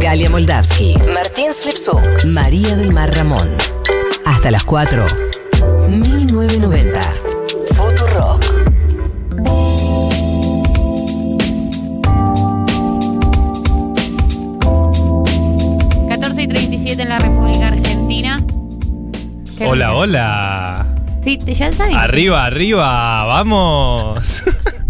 [0.00, 3.48] Galia Moldavsky, Martín Slipsuk, María del Mar Ramón.
[4.24, 5.06] Hasta las 4.
[5.88, 7.00] 1990.
[7.74, 8.42] Futurock.
[16.38, 18.42] y 37 en la República Argentina.
[19.56, 20.86] Qué Hola, hola.
[21.22, 21.94] Sí, te- ya saben.
[21.94, 24.42] Arriba, arriba, vamos.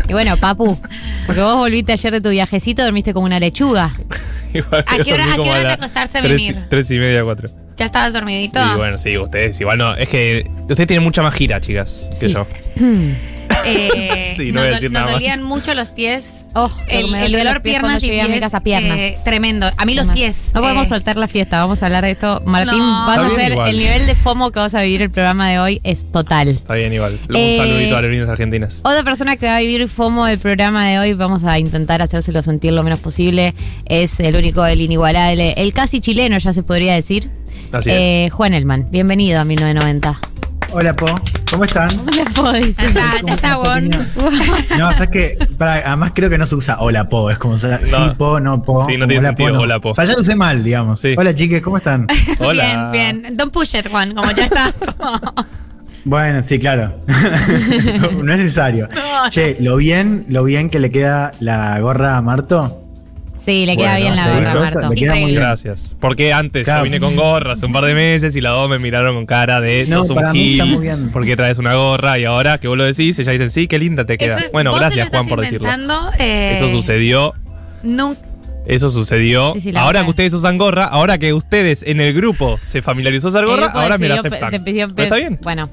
[0.09, 0.79] Y bueno, papu,
[1.27, 3.93] porque vos volviste ayer de tu viajecito, dormiste como una lechuga.
[4.59, 6.65] Igual ¿A qué hora- a qué hora te acostaste a tres- venir?
[6.69, 7.49] Tres y media, cuatro.
[7.77, 8.61] ¿Ya estabas dormidito?
[8.63, 9.95] Y bueno, sí, ustedes igual no.
[9.97, 12.33] Es que ustedes tienen mucha más gira, chicas, que Sí.
[12.35, 12.47] yo.
[13.67, 16.47] Eh, Sí, no nos, voy a do- decir nos nada dolían mucho los pies.
[16.55, 18.29] Oh, el, dolor pies piernas y a pies.
[18.35, 18.99] mi casa, piernas.
[18.99, 19.71] eh, tremendo.
[19.77, 20.53] A mí los pies.
[20.55, 22.43] No podemos eh, soltar la fiesta, vamos a hablar de esto.
[22.47, 23.07] Martín, No.
[23.07, 23.69] vas a hacer igual.
[23.71, 26.49] el nivel de FOMO que vas a vivir el programa de hoy es total.
[26.49, 27.19] Está bien, igual.
[27.29, 28.81] Un Eh, saludito a las líneas argentinas.
[28.85, 32.43] Otra persona que va a vivir FOMO del programa de hoy, vamos a intentar hacérselo
[32.43, 33.55] sentir lo menos posible,
[33.85, 37.29] es el único, el inigualable, el casi chileno, ya se podría decir.
[37.71, 40.19] Así Eh, Juan Elman, bienvenido a 1990.
[40.73, 41.07] Hola, Po.
[41.53, 41.97] ¿Cómo están?
[41.97, 42.85] ¿Cómo le puedo Ya decir?
[42.87, 43.91] está, ya ¿Cómo está, estás, Gon.
[43.91, 44.79] pequeño?
[44.79, 47.85] No, sabes que para, además creo que no se usa hola po, es como se-
[47.85, 48.87] sí po, no po.
[48.89, 49.61] Sí, no tiene hola, sentido, no.
[49.61, 49.91] hola, po.
[49.91, 51.01] O sea, ya lo usé mal, digamos.
[51.01, 51.15] Sí.
[51.17, 52.07] Hola chiques, ¿cómo están?
[52.09, 52.41] es.
[52.41, 52.91] Hola.
[52.91, 53.37] Bien, bien.
[53.37, 54.73] Don't push it, Juan, como ya está.
[56.05, 56.95] bueno, sí, claro.
[58.23, 58.89] no es necesario.
[58.95, 59.31] No, no.
[59.31, 62.82] Che, lo bien, lo bien que le queda la gorra a Marto.
[63.45, 64.65] Sí, le queda Bueno, bien la gorra, Marto.
[64.65, 65.27] le queda muy Increíble.
[65.33, 65.41] bien.
[65.41, 65.97] Gracias.
[66.01, 66.81] Porque antes Claro.
[66.81, 69.27] yo vine con gorra hace un par de meses y las dos me miraron con
[69.27, 71.11] cara de No, sos un para mí gil, está muy bien.
[71.13, 74.05] porque traes una gorra y ahora que vos lo decís, ella dicen, sí, qué linda
[74.07, 74.39] te queda.
[74.39, 75.69] Es- bueno, gracias Juan por decirlo.
[76.19, 77.35] eh, Eso sucedió,
[77.83, 78.21] Nunca.
[78.67, 79.53] eso sucedió.
[79.55, 80.05] Sí, sí, la ahora verdad.
[80.07, 83.99] que ustedes usan gorra, ahora que ustedes en el grupo se familiarizó usar gorra, ahora
[83.99, 84.51] me la aceptan.
[84.53, 85.39] te pidió- Pero está bien.
[85.43, 85.69] Bueno,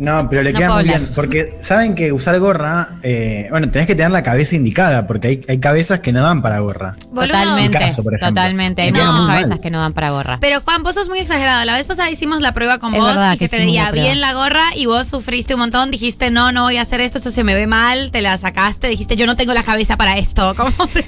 [0.00, 1.00] No, pero le No queda muy hablar.
[1.00, 1.12] bien.
[1.14, 5.44] Porque saben que usar gorra, eh, bueno, tenés que tener la cabeza indicada, porque hay,
[5.46, 6.96] hay cabezas que no dan para gorra.
[7.14, 7.78] Totalmente.
[7.78, 8.28] Caso, por ejemplo.
[8.28, 8.80] totalmente.
[8.80, 9.26] Hay muchas mal.
[9.26, 10.38] cabezas que no dan para gorra.
[10.40, 11.66] Pero Juan, vos sos muy exagerado.
[11.66, 14.22] La vez pasada hicimos la prueba con Es vos y que se te veía bien
[14.22, 15.90] la gorra y vos sufriste un montón.
[15.90, 18.10] Dijiste, no, no voy a hacer esto, esto se me ve mal.
[18.10, 18.88] Te la sacaste.
[18.88, 20.54] Dijiste, yo no tengo la cabeza para esto.
[20.56, 21.04] ¿Cómo se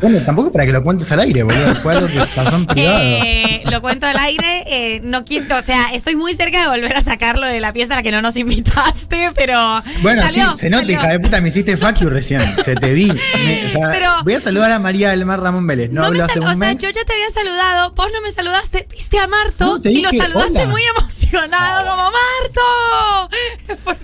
[0.00, 1.74] Bueno, tampoco para que lo cuentes al aire, boludo.
[1.74, 2.98] Que pasó en privado.
[3.02, 4.64] Eh, lo cuento al aire.
[4.66, 7.94] eh, no quiero, o sea, estoy muy cerca de volver a sacarlo de la pieza
[7.94, 9.82] a la que no nos invitaste, pero.
[10.02, 12.40] Bueno, salió, sí, se nota, hija de puta, me hiciste fuck you recién.
[12.64, 13.06] Se te vi.
[13.12, 15.90] Me- o sea, Pero- voy a saludar a María del Mar Ramón Vélez.
[15.90, 16.80] No, No me hace un o sea, mes.
[16.80, 20.10] yo ya te había saludado, vos no me saludaste, viste a Marto No, y lo
[20.10, 20.66] saludaste hola.
[20.66, 23.30] muy emocionado, como Marto.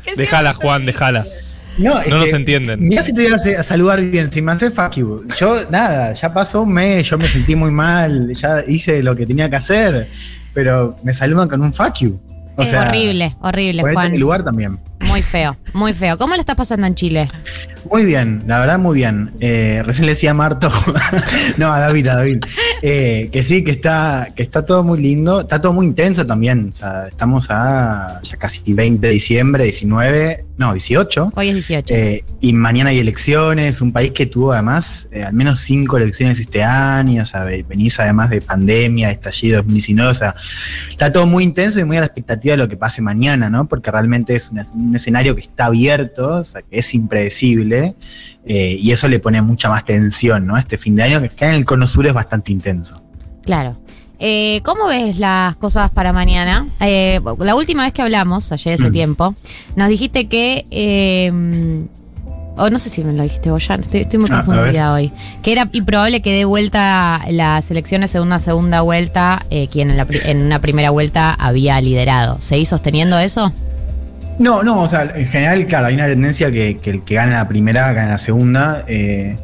[0.14, 1.56] Siempre Juan, dejalas.
[1.78, 2.80] No, No nos entienden.
[2.88, 5.26] Mira si te voy a saludar bien, si me haces fuck you.
[5.38, 9.26] Yo, nada, ya pasó un mes, yo me sentí muy mal, ya hice lo que
[9.26, 10.06] tenía que hacer,
[10.52, 12.20] pero me saludan con un fuck you.
[12.56, 14.12] O Es sea, horrible, horrible, ponete en Juan.
[14.12, 14.78] mi lugar también.
[15.00, 16.18] Muy feo, muy feo.
[16.18, 17.30] ¿Cómo le estás pasando en Chile?
[17.90, 19.32] Muy bien, la verdad muy bien.
[19.40, 20.70] Eh, recién le decía a Marto,
[21.56, 22.44] no, a David, a David,
[22.82, 26.68] eh, que sí, que está, que está todo muy lindo, está todo muy intenso también.
[26.70, 31.32] O sea, estamos a ya casi 20 de diciembre, 19, no, 18.
[31.36, 31.94] Hoy es 18.
[31.94, 36.38] Eh, y mañana hay elecciones, un país que tuvo además eh, al menos cinco elecciones
[36.38, 40.34] este año, o sea, ve- venís además de pandemia, estallido 2019, o sea,
[40.90, 43.68] está todo muy intenso y muy a la expectativa de lo que pase mañana, ¿no?
[43.68, 47.94] Porque realmente es un, es- un escenario que está abierto, o sea, que es impredecible,
[48.46, 50.56] eh, y eso le pone mucha más tensión, ¿no?
[50.56, 53.02] Este fin de año, que acá en el Cono Sur es bastante intenso.
[53.44, 53.76] Claro.
[54.18, 56.68] Eh, ¿Cómo ves las cosas para mañana?
[56.80, 58.92] Eh, la última vez que hablamos, ayer ese Mm.
[58.92, 59.34] tiempo,
[59.76, 60.66] nos dijiste que.
[60.70, 61.32] eh,
[62.56, 65.10] o no sé si me lo dijiste vos ya, estoy, estoy muy Ah, confundida hoy.
[65.42, 69.96] Que era improbable que dé vuelta las elecciones en una segunda vuelta, eh, quien en,
[69.96, 72.38] la en una primera vuelta había liderado.
[72.40, 73.50] ¿Seguís sosteniendo eso?
[74.40, 77.34] No, no, o sea, en general, claro, hay una tendencia que, que el que gana
[77.34, 78.84] la primera gana la segunda.
[78.88, 79.36] eh,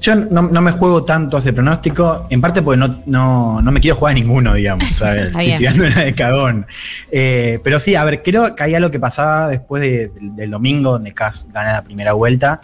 [0.00, 3.72] yo no, no me juego tanto a ese pronóstico, en parte porque no, no, no
[3.72, 5.26] me quiero jugar a ninguno, digamos, ¿sabes?
[5.26, 6.66] Estoy tirando una de cagón.
[7.10, 10.50] Eh, pero sí, a ver, creo que hay algo que pasaba después de- del, del
[10.52, 12.60] domingo, donde Kass gana la primera vuelta,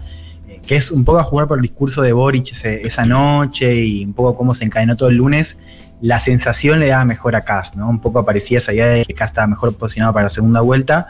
[0.49, 3.75] eh, que es un poco a jugar por el discurso de Boric ese- esa noche
[3.75, 5.59] y un poco cómo se encadenó todo el lunes.
[6.01, 7.89] La sensación le daba mejor a Kass, ¿no?
[7.91, 11.09] Un poco aparecía esa idea de que Kass estaba mejor posicionado para la segunda vuelta.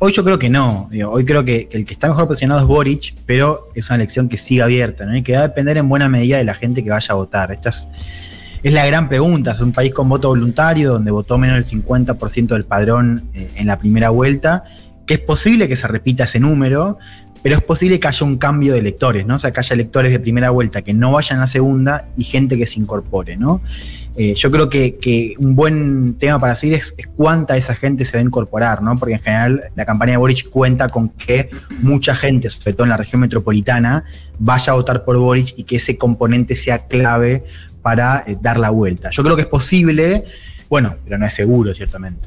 [0.00, 0.88] Hoy yo creo que no.
[1.08, 4.36] hoy creo que, el que está mejor posicionado es Boric, pero es una elección que
[4.36, 5.16] sigue abierta, ¿no?
[5.16, 7.50] Y que va a depender en buena medida de la gente que vaya a votar.
[7.50, 7.88] Esta es,
[8.62, 9.50] es la gran pregunta.
[9.50, 13.66] Es un país con voto voluntario, donde votó menos del 50% del padrón eh, en
[13.66, 14.62] la primera vuelta,
[15.04, 16.98] que es posible que se repita ese número,
[17.42, 19.34] pero es posible que haya un cambio de electores, ¿no?
[19.34, 22.22] O sea, que haya electores de primera vuelta que no vayan a la segunda y
[22.22, 23.62] gente que se incorpore, ¿no?
[24.20, 28.16] Eh, yo creo que, un buen tema para seguir es, es cuánta esa gente se
[28.16, 28.96] va a incorporar, ¿no?
[28.96, 31.50] Porque en general la campaña de Boric cuenta con que
[31.82, 34.02] mucha gente, sobre todo en la región metropolitana,
[34.40, 37.44] vaya a votar por Boric y que ese componente sea clave
[37.80, 39.10] para eh, dar la vuelta.
[39.10, 40.24] Yo creo que es posible,
[40.68, 42.26] bueno, pero no es seguro, ciertamente.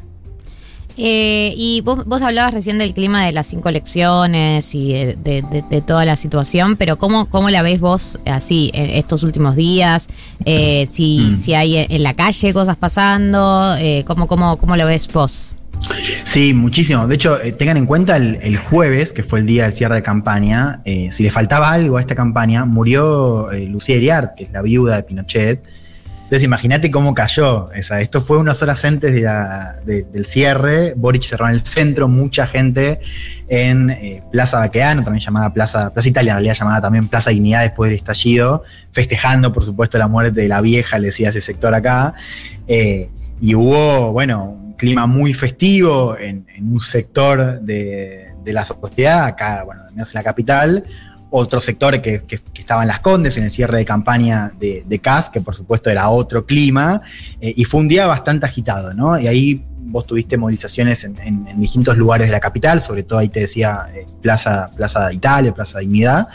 [0.97, 5.41] Eh, y vos, vos hablabas recién del clima de las cinco elecciones y de, de-
[5.41, 9.55] de- de toda la situación, pero ¿cómo, cómo la ves vos así en estos últimos
[9.55, 10.09] días?
[10.45, 11.37] Eh, si, Mm.
[11.37, 15.55] si hay en la calle cosas pasando, eh, ¿cómo, cómo, ¿cómo lo ves vos?
[16.25, 17.07] Sí, muchísimo.
[17.07, 19.95] De hecho, eh, tengan en cuenta el, el jueves, que fue el día del cierre
[19.95, 24.61] de campaña, si le faltaba algo a esta campaña, murió Lucía Iriart, que es la
[24.61, 25.63] viuda de Pinochet.
[26.31, 27.69] Entonces imagínate cómo cayó.
[27.73, 30.93] esto fue unas horas antes del cierre.
[30.95, 33.01] Boric cerró en el centro, mucha gente
[33.49, 37.63] en eh, Plaza Baqueano, también llamada Plaza, Plaza Italia, en realidad llamada también Plaza Dignidad
[37.63, 38.63] después del estallido,
[38.93, 42.13] festejando, por supuesto, la muerte de la vieja, le decía ese sector acá.
[42.65, 43.09] Eh,
[43.41, 49.25] y hubo, bueno, un clima muy festivo en, en un sector de, de la sociedad,
[49.25, 50.85] acá, bueno, al menos en la capital.
[51.31, 54.99] Otro sector que, que, estaba en Las Condes, en el cierre de campaña de, de
[54.99, 57.01] CAS, que por supuesto era otro clima,
[57.39, 59.17] eh, y fue un día bastante agitado, ¿no?
[59.17, 63.41] Y ahí vos tuviste movilizaciones en distintos lugares de la capital, sobre todo ahí te
[63.41, 66.27] decía eh, Plaza, Plaza Italia, Plaza Dignidad,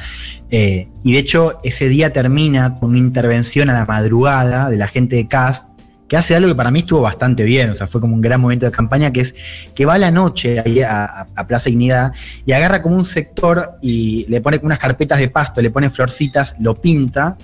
[0.51, 4.89] eh, y de hecho ese día termina con una intervención a la madrugada de la
[4.89, 5.69] gente de CAS,
[6.09, 8.41] que hace algo que para mí estuvo bastante bien, o sea, fue como un gran
[8.41, 9.35] momento de campaña, que es
[9.75, 12.13] que va a la noche ahí a, a- Plaza Dignidad
[12.45, 15.91] y agarra como un sector y le pone como unas carpetas de pasto, le pone
[15.91, 17.37] florcitas, lo pinta,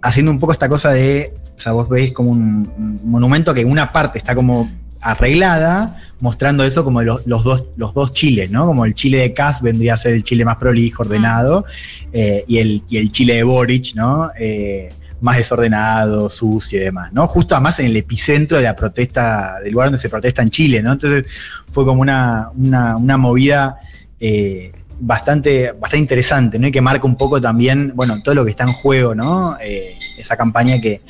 [0.00, 3.64] haciendo un poco esta cosa de, o sea, vos veis como un, un monumento que
[3.64, 4.70] una parte está como
[5.00, 8.66] arreglada, mostrando eso como los, los dos, los dos chiles, ¿no?
[8.66, 11.64] Como el Chile de Kass vendría a ser el Chile más prolijo, ordenado,
[12.12, 14.30] eh, y, el, y el Chile de Boric, ¿no?
[14.38, 14.88] Eh,
[15.20, 17.26] más desordenado, sucio y demás, ¿no?
[17.26, 20.82] Justo además en el epicentro de la protesta, del lugar donde se protesta en Chile,
[20.82, 20.92] ¿no?
[20.92, 21.24] Entonces
[21.70, 23.78] fue como una, una, una movida
[24.20, 26.68] eh, bastante, bastante interesante, ¿no?
[26.68, 29.56] Y que marca un poco también, bueno, todo lo que está en juego, ¿no?
[29.60, 31.02] Eh, esa campaña que,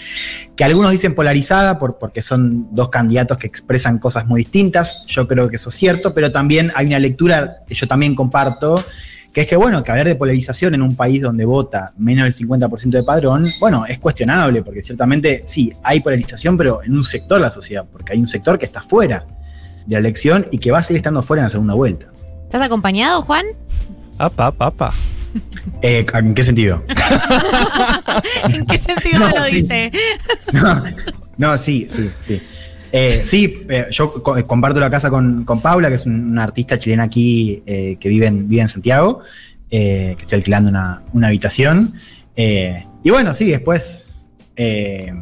[0.56, 5.26] que algunos dicen polarizada por, porque son dos candidatos que expresan cosas muy distintas, yo
[5.26, 8.84] creo que eso es cierto, pero también hay una lectura que yo también comparto,
[9.38, 12.35] que es que, bueno, que hablar de polarización en un país donde vota menos del
[12.49, 17.38] 50% de padrón, bueno, es cuestionable, porque ciertamente sí, hay polarización, pero en un sector
[17.38, 19.29] de la sociedad, porque hay un sector que está fuera
[19.87, 22.08] de la elección y que va a seguir estando fuera en la segunda vuelta.
[22.46, 23.46] ¿Estás acompañado, Juan?
[24.19, 24.93] Apa, apa, apa.
[25.82, 26.82] Eh, ¿En qué sentido?
[28.49, 29.62] ¿En qué sentido No, lo sí.
[29.62, 29.93] dice?
[30.52, 30.82] No,
[31.37, 32.43] no, sí, sí, sí.
[32.90, 36.44] Eh, sí, eh, yo co- comparto la casa con, con Paula, que es un- una
[36.44, 39.20] artista chilena aquí eh, que vive en, vive en Santiago,
[39.70, 41.94] eh, que estoy alquilando una, una habitación.
[42.37, 45.12] Eh, y bueno, sí, después eh,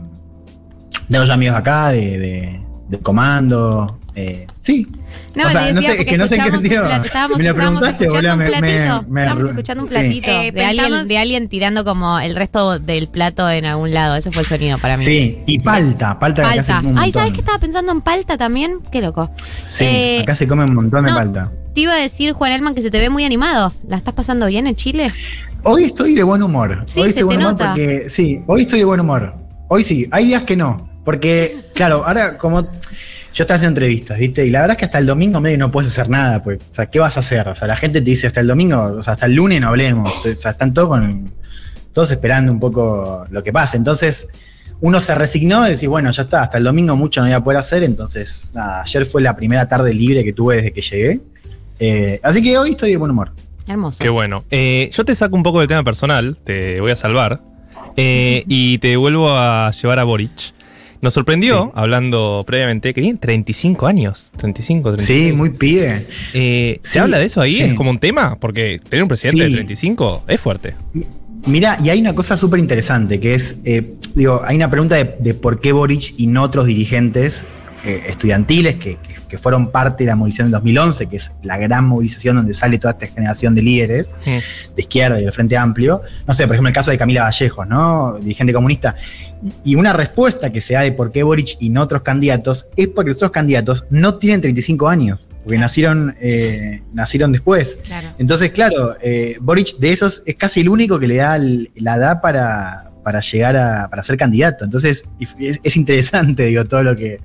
[1.10, 3.95] tengo ya amigos acá de, de- del comando.
[4.16, 4.86] Eh, sí.
[5.34, 6.64] No, O sea, te no decía sé, es porque que no sé en qué escuchamos
[6.64, 6.84] un sentido.
[6.90, 9.10] plat- estábamos, me lo estábamos preguntaste, escuchando boludo, un me- platito.
[9.12, 9.94] me- estábamos escuchando un sí.
[9.94, 14.16] platito Eh, de, alguien, de alguien tirando como el resto del plato en algún lado.
[14.16, 15.04] Ese fue el sonido para mí.
[15.04, 16.76] Sí, y palta, palta, que acá se Palta.
[16.82, 18.80] come un Ay, ¿sabes qué estaba pensando en palta también?
[18.90, 19.30] Qué loco.
[19.68, 21.52] Sí, Eh, acá se come un montón de no, palta.
[21.74, 23.70] Te iba a decir, Juan Elman, que se te ve muy animado.
[23.86, 25.12] ¿La estás pasando bien en Chile?
[25.62, 26.84] Hoy estoy de buen humor.
[26.86, 27.74] Sí, hoy se estoy buen te humor nota.
[27.74, 28.08] porque.
[28.08, 29.34] Sí, hoy estoy de buen humor.
[29.68, 30.08] Hoy sí.
[30.10, 30.88] Hay días que no.
[31.04, 32.66] Porque, claro, ahora como.
[33.36, 34.46] Yo estoy haciendo entrevistas, ¿viste?
[34.46, 36.58] Y la verdad es que hasta el domingo medio no puedes hacer nada, pues.
[36.70, 37.46] O sea, ¿qué vas a hacer?
[37.46, 39.68] O sea, la gente te dice hasta el domingo, o sea, hasta el lunes no
[39.68, 40.10] hablemos.
[40.24, 41.32] O sea, están todos con.
[41.92, 43.76] Todos esperando un poco lo que pase.
[43.76, 44.28] Entonces,
[44.80, 47.44] uno se resignó y decir, bueno, ya está, hasta el domingo mucho no voy a
[47.44, 47.82] poder hacer.
[47.82, 51.20] Entonces, nada, ayer fue la primera tarde libre que tuve desde que llegué.
[51.78, 53.32] Eh, así que hoy estoy de buen humor.
[53.66, 53.98] Hermoso.
[54.02, 54.44] Qué bueno.
[54.50, 57.42] Eh, yo te saco un poco del tema personal, te voy a salvar.
[57.98, 60.55] eh, y te vuelvo a llevar a Boric.
[61.02, 61.70] Nos sorprendió, Sí.
[61.74, 64.32] hablando previamente, que tiene 35 años.
[64.36, 65.28] 35, 36.
[65.30, 66.06] Sí, muy pibe.
[66.34, 67.54] Eh, ¿Se Sí, habla de eso ahí?
[67.54, 67.62] sí.
[67.62, 68.36] ¿Es como un tema?
[68.40, 70.74] Porque tener un presidente de 35 es fuerte.
[71.46, 75.14] Mira, y hay una cosa súper interesante, que es, eh, digo, hay una pregunta de,
[75.20, 77.44] de por qué Boric y no otros dirigentes
[77.84, 81.56] eh, estudiantiles que, que- que fueron parte de la movilización del 2011, que es la
[81.56, 84.42] gran movilización donde sale toda esta generación de líderes de
[84.82, 86.02] izquierda y del Frente Amplio.
[86.26, 88.16] No sé, por ejemplo, el caso de Camila Vallejos, ¿no?
[88.20, 88.94] Dirigente comunista.
[89.64, 92.88] Y una respuesta que se da de por qué Boric y no otros candidatos es
[92.88, 97.78] porque los otros candidatos no tienen 35 años, porque nacieron, eh, nacieron después.
[97.84, 98.08] Claro.
[98.18, 101.96] Entonces, claro, eh, Boric de esos es casi el único que le da el- la
[101.96, 104.64] edad para, para llegar a para ser candidato.
[104.64, 107.20] Entonces es, es interesante, digo, todo lo que,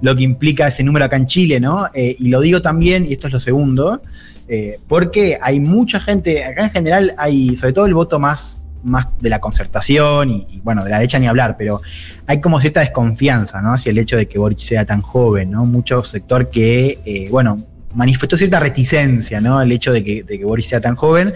[0.00, 1.86] lo que implica ese número acá en Chile, ¿no?
[1.92, 4.00] Eh, y lo digo también, y esto es lo segundo,
[4.48, 9.08] eh, porque hay mucha gente, acá en general hay, sobre todo el voto más, más
[9.20, 11.82] de la concertación y, bueno, de la derecha ni hablar, pero
[12.26, 13.74] hay como cierta desconfianza, ¿no?
[13.74, 15.66] Hacia el hecho de que Boric sea tan joven, ¿no?
[15.66, 17.58] Mucho sector que, eh, bueno,
[17.94, 19.60] manifestó cierta reticencia, ¿no?
[19.60, 21.34] El hecho de que, de que sea tan joven.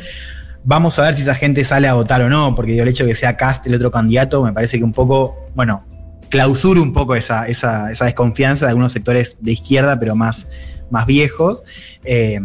[0.64, 3.04] Vamos a ver si esa gente sale a votar o no, porque digo, el hecho
[3.04, 5.84] de que sea Cast el otro candidato me parece que un poco, bueno,
[6.28, 10.48] clausura un poco esa, esa, esa desconfianza de algunos sectores de izquierda, pero más,
[10.90, 11.64] más viejos.
[12.04, 12.40] Eh,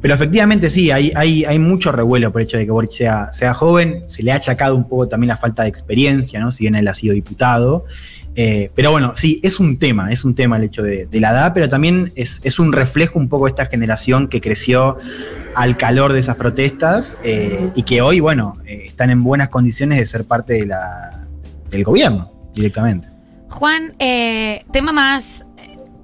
[0.00, 3.32] pero efectivamente sí, hay, hay, hay, mucho revuelo por el hecho de que Boric sea,
[3.32, 4.04] sea joven.
[4.06, 6.50] Se le ha achacado un poco también la falta de experiencia, ¿no?
[6.50, 7.86] Si bien él ha sido diputado.
[8.38, 11.52] Eh, pero bueno, sí, es un tema, es un tema el hecho de, la edad,
[11.54, 14.98] pero también es, es, un reflejo un poco de esta generación que creció
[15.54, 19.98] al calor de esas protestas eh, y que hoy, bueno, eh, están en buenas condiciones
[19.98, 21.26] de ser parte de la,
[21.70, 23.08] del gobierno directamente.
[23.48, 23.94] Juan,
[24.70, 25.46] tema más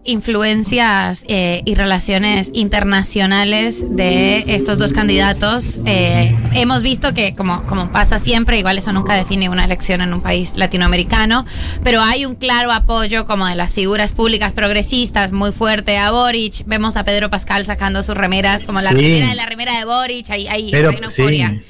[0.04, 5.80] influencias eh, y relaciones internacionales de estos dos candidatos.
[5.86, 10.12] Eh, hemos visto que, como, como pasa siempre, igual eso nunca define una elección en
[10.12, 11.44] un país latinoamericano,
[11.84, 16.64] pero hay un claro apoyo como de las figuras públicas progresistas muy fuerte a Boric.
[16.66, 18.96] Vemos a Pedro Pascal sacando sus remeras, como la Sí.
[18.96, 21.50] remera de la remera de Boric, hay, hay, Pero, hay una euforia.
[21.50, 21.60] sí.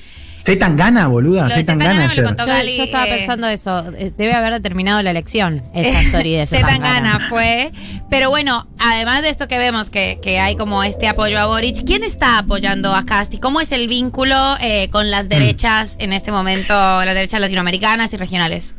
[0.45, 3.93] Se tan gana, boluda, se tan gana Yo, estaba eh, pensando eso.
[3.97, 7.71] eh, Debe haber determinado la elección, esa historia de Se tan gana fue.
[8.11, 11.85] Pero bueno, además de esto que vemos que, que hay como este apoyo a Boric,
[11.87, 13.39] ¿quién está apoyando a Casti?
[13.39, 15.11] ¿Cómo es el vínculo eh, con Mm.
[15.11, 18.75] las derechas en este momento, las derechas latinoamericanas y regionales?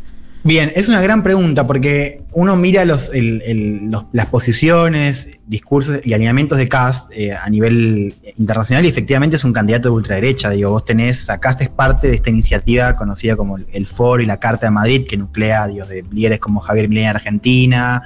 [0.46, 6.02] Bien, es una gran pregunta porque uno mira los, el- el- los- las posiciones, discursos
[6.04, 10.50] y alineamientos de Cast eh, a nivel internacional y efectivamente es un candidato de ultraderecha.
[10.50, 14.26] Digo, vos tenés, Cast es parte de esta iniciativa conocida como el, el Foro y
[14.26, 18.02] la Carta de Madrid que nuclea digo, de líderes como Javier Milei en Argentina,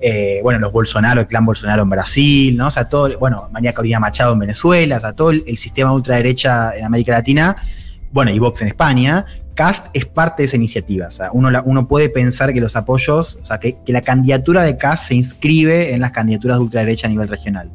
[0.00, 2.68] eh, bueno, los Bolsonaro, el clan Bolsonaro en Brasil, ¿no?
[2.68, 5.92] O sea, todo, bueno, María Corina Machado en Venezuela, o sea, todo el, el sistema
[5.92, 7.54] ultraderecha en América Latina,
[8.10, 11.06] bueno, y Vox en España, Cast es parte de esa iniciativa.
[11.06, 14.76] O sea, uno, uno puede pensar que los apoyos, o sea, que, la candidatura de
[14.76, 17.70] Cast se inscribe en las candidaturas de ultraderecha a nivel regional.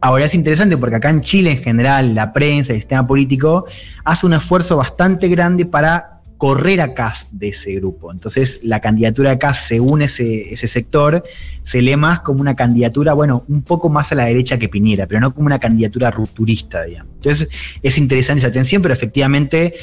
[0.00, 3.66] Ahora es interesante porque acá en Chile en general, la prensa, el sistema político,
[4.04, 8.10] hace un esfuerzo bastante grande para correr a Cast de ese grupo.
[8.10, 11.22] Entonces, la candidatura de Cast, según ese, ese sector,
[11.62, 15.06] se lee más como una candidatura, bueno, un poco más a la derecha que Piñera,
[15.06, 17.12] pero no como una candidatura rupturista, digamos.
[17.14, 17.48] Entonces,
[17.80, 19.74] es interesante esa atención, pero efectivamente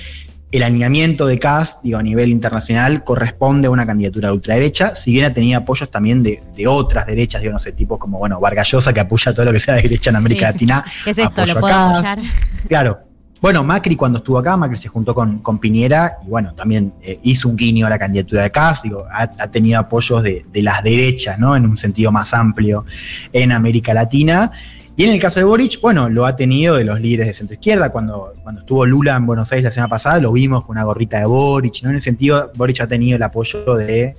[0.51, 5.12] el alineamiento de Cast, digo, a nivel internacional, corresponde a una candidatura de ultraderecha, si
[5.12, 8.39] bien ha tenido apoyos también de, de otras derechas, digo, no sé, tipos como, bueno,
[8.39, 10.53] Vargallosa, que apoya todo lo que sea de derecha en América Sí.
[10.53, 10.84] Latina.
[11.03, 11.46] ¿Qué es esto?
[11.46, 11.96] ¿Lo a puedo Kast.
[12.06, 12.20] apoyar?
[12.68, 13.00] Claro.
[13.41, 17.20] Bueno, Macri cuando estuvo acá, Macri se juntó con, con Piñera y bueno, también eh,
[17.24, 20.62] hizo un guiño a la candidatura de Cast, digo, ha, ha tenido apoyos de, de
[20.62, 21.56] las derechas, ¿no?
[21.56, 22.86] En un sentido más amplio
[23.32, 24.51] en América Latina.
[25.00, 27.53] Y en el caso de Boric, bueno, lo ha tenido de los líderes de centro
[27.53, 27.89] izquierda.
[27.89, 31.20] Cuando, cuando estuvo Lula en Buenos Aires la semana pasada, lo vimos con una gorrita
[31.20, 31.91] de Boric, ¿no?
[31.91, 34.15] En ese sentido, Boric ha tenido el apoyo de eh,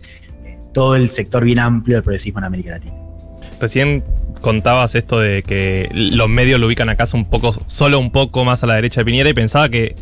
[0.73, 2.95] todo el sector bien amplio del progresismo en América Latina.
[3.61, 4.03] Recién
[4.41, 8.65] contabas esto de que los medios lo ubican acá un poco, solo un poco más
[8.65, 9.95] a la derecha de Piñera y pensaba que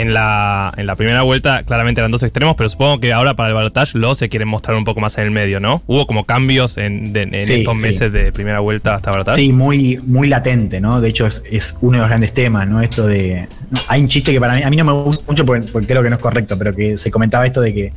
[0.00, 3.48] en la, en la primera vuelta claramente eran dos extremos, pero supongo que ahora para
[3.50, 5.82] el balotaje lo se quieren mostrar un poco más en el medio, ¿no?
[5.86, 7.86] Hubo como cambios en, de- en Sí, estos sí.
[7.86, 9.40] meses de primera vuelta hasta balotaje.
[9.40, 11.00] Sí, muy, muy latente, ¿no?
[11.00, 12.80] De hecho, es, es uno de los grandes temas, ¿no?
[12.80, 13.46] Esto de.
[13.70, 15.86] no, hay un chiste que para mí, a mí no me gusta mucho porque, porque
[15.86, 17.92] creo que no es correcto, pero que se comentaba esto de que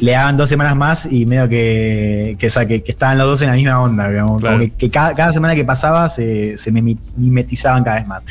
[0.00, 3.26] le daban dos semanas más y medio que, que, o sea, que- que estaban los
[3.26, 4.58] dos en la misma onda, digamos, Claro.
[4.58, 6.70] como que, que cada, cada semana que pasaba se, se
[7.16, 8.22] mimetizaban cada vez más.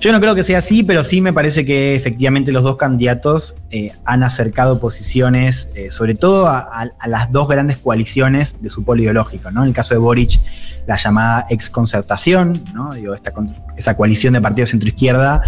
[0.00, 3.56] Yo no creo que sea así, pero sí me parece que efectivamente los dos candidatos
[3.70, 9.02] eh, han acercado posiciones, eh, sobre todo a, las dos grandes coaliciones de su polo
[9.02, 9.50] ideológico.
[9.50, 9.62] ¿no?
[9.62, 10.40] En el caso de Boric,
[10.86, 12.92] la llamada exconcertación, ¿no?
[12.94, 13.32] Digo, esta,
[13.76, 15.40] esa coalición de partidos centro-izquierda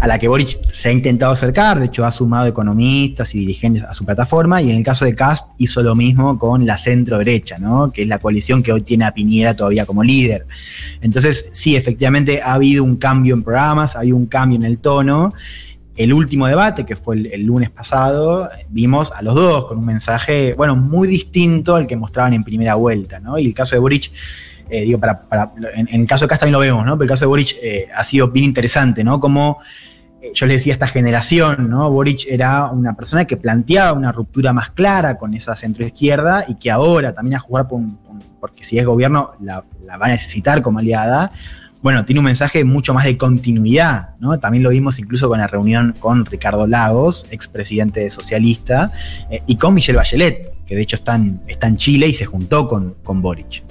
[0.00, 3.84] a la que Boric se ha intentado acercar, de hecho ha sumado economistas y dirigentes
[3.84, 7.58] a su plataforma, y en el caso de Cast hizo lo mismo con la centro-derecha,
[7.58, 7.92] ¿no?
[7.92, 10.46] que es la coalición que hoy tiene a Piñera todavía como líder.
[11.00, 14.78] Entonces, sí, efectivamente ha habido un cambio en programas, ha habido un cambio en el
[14.78, 15.32] tono.
[15.94, 20.54] El último debate, que fue el, lunes pasado, vimos a los dos con un mensaje,
[20.54, 23.38] bueno, muy distinto al que mostraban en primera vuelta, ¿no?
[23.38, 24.10] Y el caso de Boric,
[24.70, 25.26] eh, digo, para,
[25.74, 26.92] en, el caso de Cast también lo vemos, ¿no?
[26.96, 29.20] Pero el caso de Boric eh, ha sido bien interesante, ¿no?
[29.20, 29.58] Como
[30.22, 31.90] eh, yo les decía, esta generación, ¿no?
[31.90, 36.70] Boric era una persona que planteaba una ruptura más clara con esa centroizquierda y que
[36.70, 39.62] ahora también a jugar por un- por un- porque si es gobierno la
[39.98, 41.32] va a necesitar como aliada,
[41.82, 44.38] bueno, tiene un mensaje mucho más de continuidad, ¿no?
[44.38, 48.92] También lo vimos incluso con la reunión con Ricardo Lagos, expresidente socialista,
[49.30, 52.24] eh, y con Michelle Bachelet, que de hecho está en, está en Chile y se
[52.24, 53.64] juntó con, con Boric.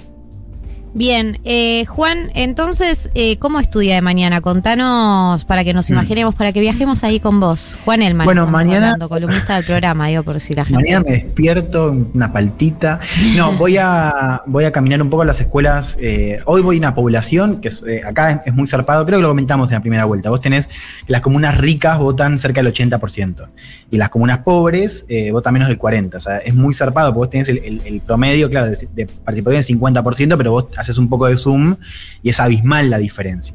[0.94, 4.42] Bien, eh, Juan, entonces, eh, ¿cómo estudia de mañana?
[4.42, 5.92] Contanos para que nos Mm.
[5.94, 7.78] imaginemos, para que viajemos ahí con vos.
[7.86, 10.82] Juan Elman, Bueno, mañana- hablando, columnista del programa, digo, por si la gente...
[10.82, 13.00] Mañana me despierto, una paltita.
[13.36, 15.96] No, voy a, voy a caminar un poco a las escuelas.
[15.98, 19.18] eh, hoy voy a una población que es, eh, acá es, es muy zarpado, creo
[19.18, 20.28] que lo comentamos en la primera vuelta.
[20.28, 20.74] Vos tenés que
[21.12, 23.48] las comunas ricas votan cerca del 80%
[23.90, 26.16] y las comunas pobres eh, votan menos del 40%.
[26.16, 29.06] O sea, es muy zarpado porque vos tenés el, el- el promedio, claro, de, de
[29.06, 31.76] participación del 50%, pero vos haces un poco de zoom
[32.22, 33.54] y es abismal la diferencia.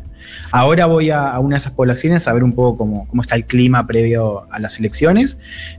[0.52, 3.46] Ahora voy a, una de esas poblaciones a ver un poco cómo, cómo está el
[3.46, 5.38] clima previo a las elecciones.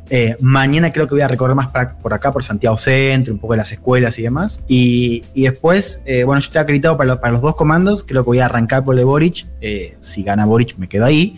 [0.09, 1.69] Eh, mañana creo que voy a recorrer más
[2.01, 4.61] por acá, por Santiago Centro, un poco las escuelas y demás.
[4.67, 8.05] Y, y después, eh, bueno, yo estoy acreditado para, lo- para los dos comandos.
[8.05, 9.47] Creo que voy a arrancar por el de Boric.
[9.61, 11.37] Eh, si gana Boric, me quedo ahí.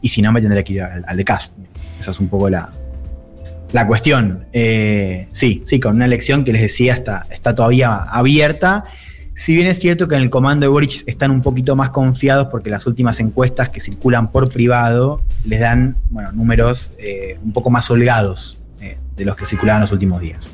[0.00, 1.54] Y si no, me tendré que ir al, al de Cast.
[2.00, 2.70] Esa es un poco la,
[3.72, 4.46] la cuestión.
[4.52, 8.84] Eh, sí, sí, con una elección que les decía está, está todavía abierta.
[9.34, 12.48] Si bien es cierto que en el comando de Boric están un poquito más confiados
[12.48, 17.70] porque las últimas encuestas que circulan por privado les dan bueno, números eh, un poco
[17.70, 20.48] más holgados eh, de los que circulaban los últimos días.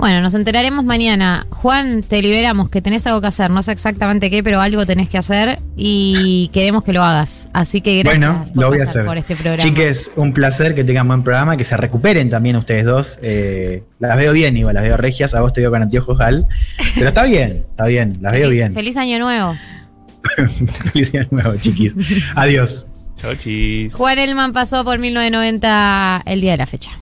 [0.00, 1.46] Bueno, nos enteraremos mañana.
[1.50, 3.50] Juan, te liberamos, que tenés algo que hacer.
[3.50, 7.50] No sé exactamente qué, pero algo tenés que hacer y queremos que lo hagas.
[7.52, 9.04] Así que gracias bueno, por lo voy a hacer.
[9.04, 9.62] por este programa.
[9.62, 13.18] Chiques, un placer que tengan buen programa, que se recuperen también ustedes dos.
[13.20, 15.34] Eh, las veo bien, igual, las veo regias.
[15.34, 16.46] A vos te veo con anteojos, Gal.
[16.94, 18.72] Pero está bien, está bien, las veo bien.
[18.72, 19.54] Feliz año nuevo.
[20.92, 22.32] Feliz año nuevo, chiquis.
[22.36, 22.86] Adiós.
[23.18, 23.92] Chau, chis.
[23.92, 26.92] Juan Elman pasó por 1990 el día de la fecha.